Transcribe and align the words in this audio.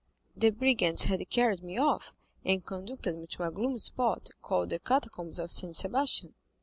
The 0.35 0.49
brigands 0.49 1.03
had 1.03 1.29
carried 1.29 1.61
me 1.61 1.77
off, 1.77 2.15
and 2.43 2.65
conducted 2.65 3.19
me 3.19 3.27
to 3.27 3.43
a 3.43 3.51
gloomy 3.51 3.77
spot, 3.77 4.31
called 4.41 4.71
the 4.71 4.79
Catacombs 4.79 5.37
of 5.37 5.51
Saint 5.51 5.75
Sebastian." 5.75 6.33